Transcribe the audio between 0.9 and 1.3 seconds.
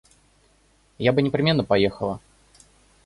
Я бы